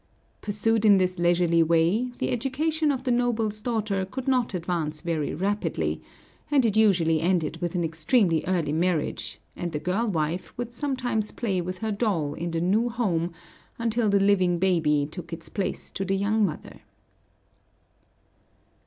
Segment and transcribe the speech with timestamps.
[0.41, 5.35] Pursued in this leisurely way, the education of the noble's daughter could not advance very
[5.35, 6.01] rapidly,
[6.49, 11.29] and it usually ended with an extremely early marriage; and the girl wife would sometimes
[11.29, 13.31] play with her doll in the new home
[13.77, 16.79] until the living baby took its place to the young mother.